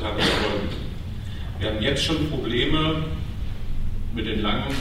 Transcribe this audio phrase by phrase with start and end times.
[0.00, 0.68] Tage folgen.
[1.58, 3.02] Wir haben jetzt schon Probleme
[4.14, 4.74] mit, den langen,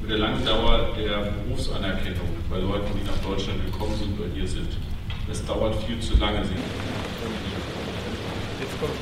[0.00, 4.46] mit der langen Dauer der Berufsanerkennung bei Leuten, die nach Deutschland gekommen sind oder hier
[4.46, 4.68] sind.
[5.28, 6.38] Das dauert viel zu lange.
[6.38, 6.48] Jetzt
[8.80, 8.92] kommt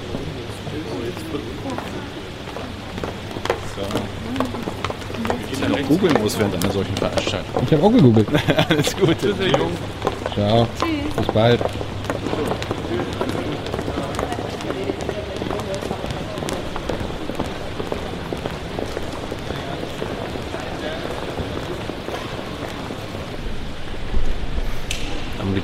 [5.61, 5.69] so.
[5.69, 7.63] noch googeln muss während einer solchen Veranstaltung.
[7.65, 8.29] Ich habe auch gegoogelt.
[8.69, 9.35] Alles Gute.
[10.35, 10.67] Ciao.
[11.17, 11.61] Bis bald.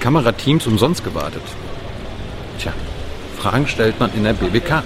[0.07, 1.43] Kamerateams umsonst gewartet?
[2.61, 2.73] Tja,
[3.37, 4.85] Fragen stellt man in der BBK.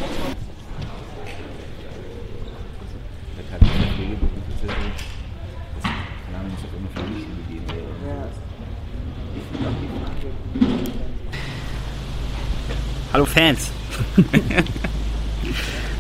[13.13, 13.71] Hallo Fans.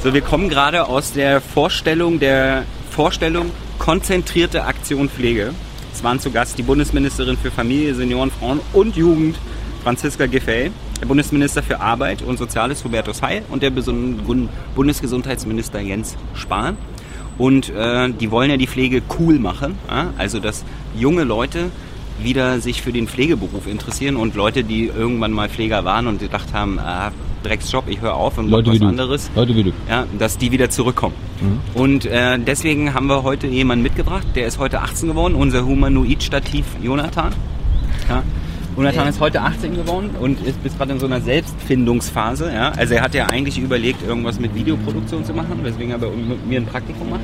[0.02, 5.52] so, wir kommen gerade aus der Vorstellung der Vorstellung konzentrierte Aktion Pflege.
[5.92, 9.36] Es waren zu Gast die Bundesministerin für Familie, Senioren, Frauen und Jugend,
[9.82, 16.76] Franziska Giffey, der Bundesminister für Arbeit und Soziales, Hubertus Heil und der Bundesgesundheitsminister Jens Spahn.
[17.38, 20.12] Und äh, die wollen ja die Pflege cool machen, ja?
[20.18, 21.70] also dass junge Leute
[22.22, 26.52] wieder sich für den Pflegeberuf interessieren und Leute, die irgendwann mal Pfleger waren und gedacht
[26.52, 28.86] haben, ah, Drecksjob, ich höre auf und Leute mach was wie du.
[28.88, 29.72] anderes, Leute wie du.
[29.88, 31.14] ja, dass die wieder zurückkommen.
[31.40, 31.80] Mhm.
[31.80, 36.64] Und äh, deswegen haben wir heute jemanden mitgebracht, der ist heute 18 geworden, unser Humanoid-Stativ
[36.82, 37.32] Jonathan.
[38.08, 38.22] Ja.
[38.76, 42.50] Jonathan ist heute 18 geworden und ist bis gerade in so einer Selbstfindungsphase.
[42.52, 42.70] Ja.
[42.70, 46.46] Also er hat ja eigentlich überlegt, irgendwas mit Videoproduktion zu machen, weswegen er bei mit
[46.46, 47.20] mir ein Praktikum macht.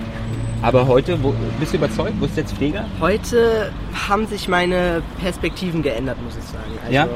[0.62, 2.19] Aber heute, wo, bist du überzeugt?
[2.20, 2.84] Bist du jetzt Pfleger?
[3.00, 3.70] Heute
[4.09, 6.64] haben sich meine Perspektiven geändert, muss ich sagen.
[6.83, 7.09] Also Ja?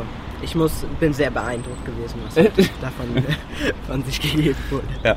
[0.43, 2.35] Ich muss, bin sehr beeindruckt gewesen, was
[2.81, 3.25] davon
[3.87, 4.85] von sich gegeben wurde.
[5.05, 5.17] Ja.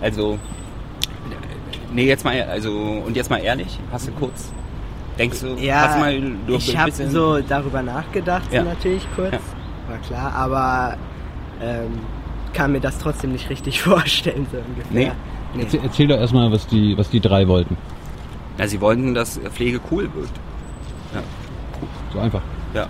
[0.00, 0.38] Also,
[1.92, 2.72] nee, jetzt mal, also,
[3.06, 4.52] und jetzt mal ehrlich, hast du kurz,
[5.18, 8.62] denkst du, Ja, hast du mal durch ich habe so darüber nachgedacht, Ja.
[8.62, 9.38] natürlich kurz, Ja.
[9.88, 10.96] war klar, aber
[11.62, 11.98] ähm,
[12.52, 15.14] kann mir das trotzdem nicht richtig vorstellen, so ungefähr.
[15.54, 15.62] Nee.
[15.62, 17.76] Erzähl, erzähl doch erstmal, was die, was die drei wollten.
[18.58, 20.28] Ja, sie wollten, dass Pflege cool wird.
[21.14, 21.22] Ja,
[22.12, 22.42] So einfach.
[22.74, 22.86] ja,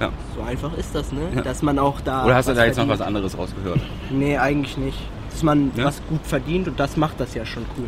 [0.00, 0.10] ja.
[0.34, 1.20] So einfach ist das, ne?
[1.34, 1.42] Ja.
[1.42, 2.24] Dass man auch da.
[2.24, 3.00] Oder hast du da jetzt noch verdient.
[3.00, 3.80] was anderes rausgehört?
[4.10, 4.98] Nee, eigentlich nicht.
[5.30, 5.84] Dass man Ja?
[5.84, 7.84] was gut verdient und das macht das ja schon cool.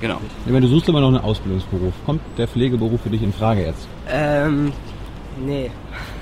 [0.00, 0.18] Genau.
[0.46, 1.92] Ich meine, du suchst immer noch einen Ausbildungsberuf.
[2.04, 3.86] Kommt der Pflegeberuf für dich in Frage jetzt?
[4.10, 4.72] Ähm,
[5.46, 5.70] nee,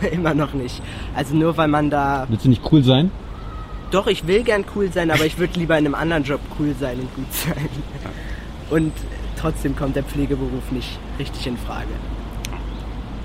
[0.12, 0.82] immer noch nicht.
[1.16, 2.26] Also nur weil man da.
[2.28, 3.10] Willst du nicht cool sein?
[3.90, 6.74] Doch, ich will gern cool sein, aber ich würde lieber in einem anderen Job cool
[6.78, 7.68] sein und gut sein.
[8.68, 8.92] Und
[9.40, 11.88] trotzdem kommt der Pflegeberuf nicht richtig in Frage.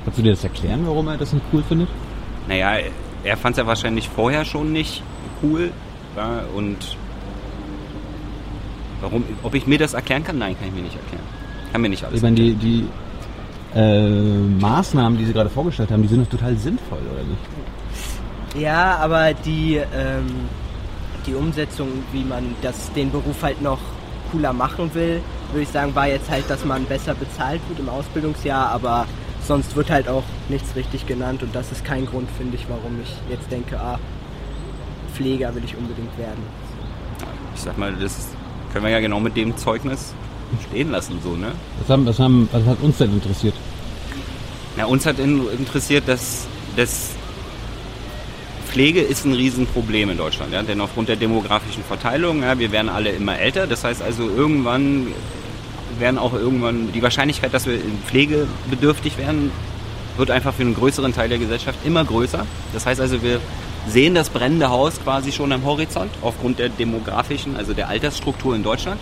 [0.06, 1.90] Kannst du dir das erklären, warum er das nicht cool findet?
[2.48, 2.78] Naja,
[3.24, 5.02] er fand es ja wahrscheinlich vorher schon nicht
[5.42, 5.72] cool.
[6.16, 6.96] Ja, und
[9.02, 10.38] warum, ob ich mir das erklären kann?
[10.38, 11.24] Nein, kann ich mir nicht erklären.
[11.72, 12.88] Kann mir nicht alles Ich meine, die, die
[13.76, 14.10] äh,
[14.62, 18.62] Maßnahmen, die sie gerade vorgestellt haben, die sind doch total sinnvoll, oder nicht?
[18.62, 20.48] Ja, aber die, ähm,
[21.26, 23.80] die Umsetzung, wie man das, den Beruf halt noch
[24.32, 27.90] cooler machen will, würde ich sagen, war jetzt halt, dass man besser bezahlt wird im
[27.90, 29.08] Ausbildungsjahr, aber
[29.48, 33.00] sonst wird halt auch nichts richtig genannt und das ist kein Grund, finde ich, warum
[33.02, 34.00] ich jetzt denke, ah,
[35.14, 36.44] Pfleger will ich unbedingt werden.
[37.56, 38.28] Ich sag mal, das
[38.74, 40.14] können wir ja genau mit dem Zeugnis
[40.70, 41.52] stehen lassen, so, ne?
[41.80, 43.56] Was, haben, was, haben, was hat uns denn interessiert?
[44.78, 47.12] Na, uns hat in, interessiert, dass, dass
[48.68, 50.62] Pflege ist ein Riesenproblem in Deutschland, ja?
[50.62, 55.08] denn aufgrund der demografischen Verteilung, ja, wir werden alle immer älter, das heißt also irgendwann
[56.00, 59.52] werden auch irgendwann die Wahrscheinlichkeit, dass wir pflegebedürftig werden,
[60.18, 62.46] wird einfach für einen größeren Teil der Gesellschaft immer größer.
[62.74, 63.40] Das heißt also, wir
[63.88, 68.64] sehen das brennende Haus quasi schon am Horizont aufgrund der demografischen, also der Altersstruktur in
[68.64, 69.00] Deutschland.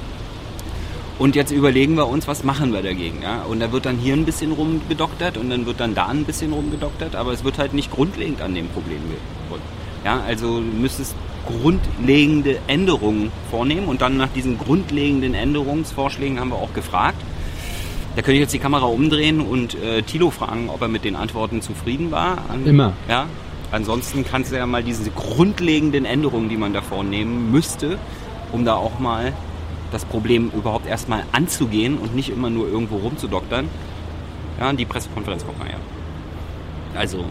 [1.20, 3.22] Und jetzt überlegen wir uns, was machen wir dagegen.
[3.22, 3.44] Ja?
[3.44, 6.52] Und da wird dann hier ein bisschen rumgedoktert und dann wird dann da ein bisschen
[6.52, 9.62] rumgedoktert, aber es wird halt nicht grundlegend an dem Problem gerüttelt.
[10.04, 11.16] Ja, also müsstest
[11.46, 17.22] grundlegende Änderungen vornehmen und dann nach diesen grundlegenden Änderungsvorschlägen haben wir auch gefragt.
[18.16, 21.16] Da könnte ich jetzt die Kamera umdrehen und äh, Thilo fragen, ob er mit den
[21.16, 22.38] Antworten zufrieden war.
[22.50, 22.94] An, Immer.
[23.10, 23.26] Ja.
[23.72, 27.98] Ansonsten kannst du ja mal diese grundlegenden Änderungen, die man da vornehmen müsste,
[28.52, 29.34] um da auch mal
[29.92, 33.68] das Problem überhaupt erstmal anzugehen und nicht immer nur irgendwo rumzudoktern.
[34.60, 35.80] Ja, die Pressekonferenz kommt mal her.
[36.96, 37.26] Also,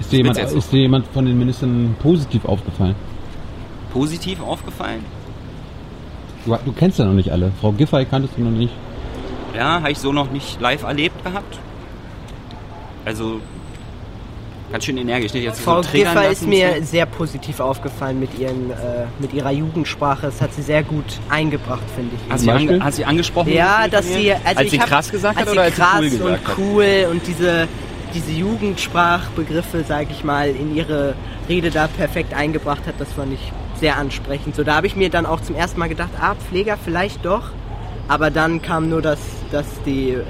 [0.00, 0.56] Ist dir, jemand, so.
[0.56, 2.94] ist dir jemand von den Ministern positiv aufgefallen?
[3.92, 5.04] positiv aufgefallen.
[6.44, 7.52] Du, du kennst ja noch nicht alle.
[7.60, 8.72] Frau Giffey kanntest du noch nicht.
[9.54, 11.58] Ja, habe ich so noch nicht live erlebt gehabt.
[13.04, 13.40] Also,
[14.70, 15.44] Ganz schön energisch, nicht?
[15.44, 19.50] Jetzt so Frau triggern Giffer ist mir sehr positiv aufgefallen mit, ihren, äh, mit ihrer
[19.50, 20.26] Jugendsprache.
[20.26, 22.28] Das hat sie sehr gut eingebracht, finde ich.
[22.30, 23.52] Zum sie, ange, hast sie angesprochen?
[23.52, 26.00] Ja, dass sie, also als ich sie hab, krass gesagt hat oder als sie krass
[26.00, 26.58] cool gesagt und hat?
[26.58, 27.68] cool und diese,
[28.14, 31.14] diese Jugendsprachbegriffe, sage ich mal, in ihre
[31.48, 34.54] Rede da perfekt eingebracht hat, das fand ich sehr ansprechend.
[34.54, 37.50] So, da habe ich mir dann auch zum ersten Mal gedacht, ah, Pfleger vielleicht doch,
[38.08, 39.18] aber dann kam nur, dass,
[39.50, 40.22] dass die äh,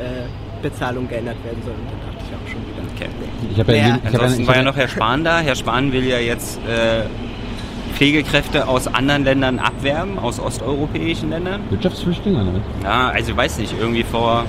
[0.63, 2.83] Bezahlung geändert werden soll und dann dachte ich auch schon wieder.
[2.95, 3.09] Okay.
[3.53, 3.87] Ich habe ja, Ja.
[3.97, 5.41] ich hab Ansonsten ich war ja hab noch Herr Spahn da.
[5.41, 7.03] Herr Spahn will ja jetzt äh,
[7.95, 11.61] Pflegekräfte aus anderen Ländern abwerben, aus osteuropäischen Ländern.
[11.71, 12.63] Wirtschaftsflüchtlinge, ne?
[12.85, 14.45] Ja, also weiß nicht, irgendwie vor,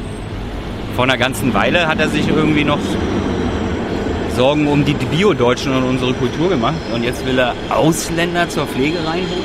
[0.95, 2.79] vor einer ganzen Weile hat er sich irgendwie noch
[4.35, 8.97] Sorgen um die Bio-Deutschen und unsere Kultur gemacht und jetzt will er Ausländer zur Pflege
[8.99, 9.43] reinholen.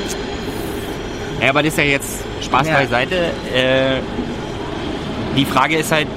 [1.41, 2.73] Ja, aber das ist ja jetzt Spaß Ja.
[2.75, 3.15] beiseite.
[3.53, 3.99] Äh,
[5.37, 6.07] die Frage ist halt,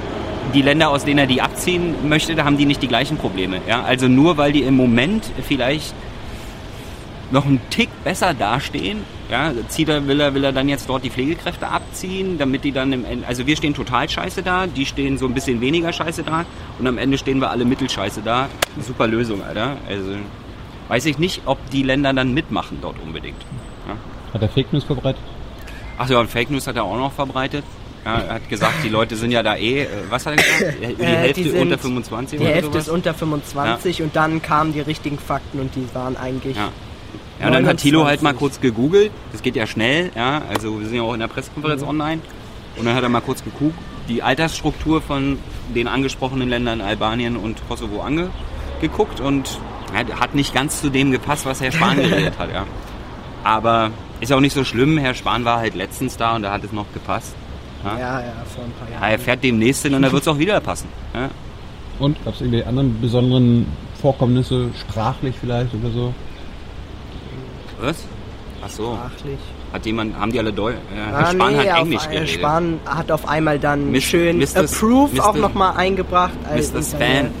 [0.53, 3.57] die Länder, aus denen er die abziehen möchte, da haben die nicht die gleichen Probleme.
[3.67, 3.83] Ja?
[3.83, 5.93] Also nur weil die im Moment vielleicht
[7.33, 8.99] noch einen Tick besser dastehen,
[9.29, 12.71] ja, zieht er, will, er, will er dann jetzt dort die Pflegekräfte abziehen, damit die
[12.71, 15.91] dann im Ende, also wir stehen total scheiße da, die stehen so ein bisschen weniger
[15.91, 16.45] scheiße da
[16.79, 18.47] und am Ende stehen wir alle mittelscheiße da.
[18.79, 19.77] Super Lösung, Alter.
[19.89, 20.11] Also
[20.87, 23.41] weiß ich nicht, ob die Länder dann mitmachen dort unbedingt.
[23.87, 23.95] Ja.
[24.33, 25.21] Hat er Fake News verbreitet?
[25.97, 27.63] Ach ja, und Fake News hat er auch noch verbreitet.
[28.05, 30.77] Ja, er hat gesagt, die Leute sind ja da eh, äh, was hat er gesagt?
[30.99, 32.87] Die Äh, Hälfte die sind- unter 25 Die oder Hälfte sowas?
[32.87, 36.69] ist unter 25 und dann kamen die richtigen Fakten und die waren eigentlich Ja.
[37.43, 38.39] Ja, und dann hat Thilo halt mal 29.
[38.39, 39.11] kurz gegoogelt.
[39.31, 40.41] Das geht ja schnell, ja.
[40.49, 41.87] Also wir sind ja auch in der Pressekonferenz Mhm.
[41.89, 42.21] online.
[42.77, 43.75] Und dann hat er mal kurz geguckt,
[44.09, 45.37] die Altersstruktur von
[45.75, 49.59] den angesprochenen Ländern Albanien und Kosovo angeguckt und
[49.93, 52.65] ja, hat nicht ganz zu dem gepasst, was Herr Spahn geredet hat, ja.
[53.43, 53.91] Aber
[54.21, 54.97] ist auch nicht so schlimm.
[54.97, 57.35] Herr Spahn war halt letztens da und da hat es noch gepasst.
[57.83, 57.97] Ja.
[57.97, 58.25] Ja, ja,
[58.55, 59.11] vor ein paar Ja, Jahren.
[59.11, 60.87] er fährt demnächst hin und da wird es auch wieder passen.
[61.13, 61.29] Ja.
[61.99, 63.67] Und gab es irgendwelche anderen besonderen
[64.01, 66.13] Vorkommnisse, sprachlich vielleicht oder so?
[67.81, 67.97] Was?
[68.65, 68.93] Ach so.
[68.95, 69.39] Sprachlich.
[69.73, 70.77] Hat jemand, haben die alle Deutsch?
[70.95, 72.29] Ja, Herr Ah, Spahn nee, hat auf Englisch geredet.
[72.29, 74.01] Spahn hat auf einmal dann Mr.
[74.01, 74.57] schön Mr.
[74.61, 75.39] Approve auch Mr.
[75.41, 76.77] nochmal eingebracht als Mr.
[76.77, 77.31] in seine, Span.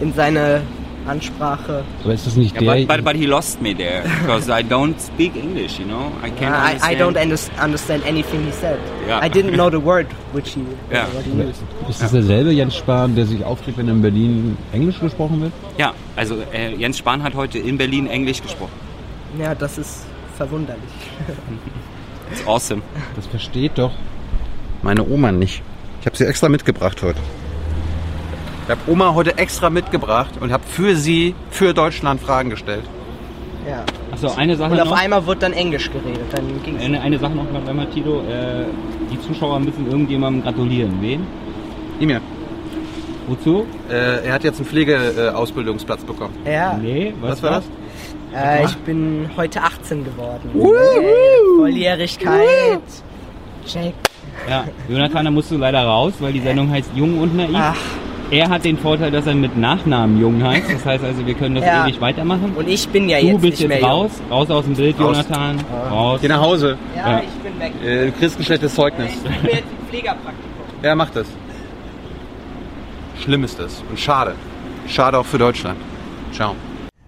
[0.00, 0.62] in seine
[1.06, 1.84] Ansprache.
[2.04, 2.86] Aber ist das nicht Yeah, der...
[2.86, 6.10] but, but, but he lost me there because I don't speak English, you know.
[6.24, 7.00] I can't I, I understand.
[7.00, 8.78] don't unders- understand anything he said.
[9.08, 9.20] Ja.
[9.24, 10.60] I didn't know the word which he,
[10.92, 11.06] Ja.
[11.14, 11.62] what he used.
[11.88, 15.52] ist das derselbe Jens Spahn, der sich aufregt, wenn in Berlin Englisch gesprochen wird?
[15.78, 18.72] Ja, also äh, Jens Spahn hat heute in Berlin Englisch gesprochen.
[19.38, 20.82] Ja, das ist verwunderlich.
[22.32, 22.82] It's awesome.
[23.16, 23.92] Das versteht doch.
[24.82, 25.62] Meine Oma nicht.
[26.00, 27.18] Ich habe sie extra mitgebracht heute.
[28.64, 32.84] Ich habe Oma heute extra mitgebracht und habe für sie, für Deutschland Fragen gestellt.
[33.68, 33.82] Ja.
[34.12, 34.98] Achso, eine Sache Und auf noch.
[34.98, 36.20] einmal wird dann Englisch geredet.
[36.32, 36.82] Dann ging's.
[36.82, 38.20] Eine, eine Sache noch, einmal, Tito.
[38.22, 38.64] Äh,
[39.10, 40.98] die Zuschauer müssen irgendjemandem gratulieren.
[41.00, 41.26] Wen?
[42.00, 42.20] Emir,
[43.26, 43.66] Wozu?
[43.90, 46.34] äh, er hat jetzt einen Pflegeausbildungsplatz bekommen.
[46.46, 47.64] Ja, Nee, Was war das?
[48.34, 50.50] Äh, ich bin heute 18 geworden.
[50.54, 52.80] Hey, Volljährigkeit.
[53.66, 53.94] Check.
[54.48, 57.50] Ja, Jonathan, da musst du leider raus, weil die Sendung heißt Jung und Naiv.
[57.54, 57.76] Ach,
[58.30, 60.70] Er hat den Vorteil, dass er mit Nachnamen Jung heißt.
[60.70, 61.84] Das heißt also, wir können das Ja.
[61.86, 62.52] ewig weitermachen.
[62.56, 64.96] und ich bin ja Du jetzt bist nicht jetzt mehr raus, raus aus dem Bild,
[65.00, 65.16] Raus.
[65.16, 65.56] Jonathan.
[65.90, 66.20] Raus.
[66.20, 66.68] Geh nach Hause.
[66.70, 66.78] Jung.
[66.96, 67.20] Ja, Ja.
[67.22, 67.72] ich bin weg.
[67.82, 69.12] Äh, du kriegst ein schlechtes Zeugnis.
[69.14, 70.42] Ich bin jetzt im Pflegerpraktikum.
[70.82, 71.26] Ja, mach das.
[73.22, 74.34] Schlimm ist das und schade.
[74.86, 75.78] Schade auch für Deutschland.
[76.32, 76.54] Ciao.